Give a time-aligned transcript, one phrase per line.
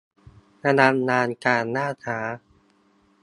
[0.63, 2.17] ระวังงานการล่าช้า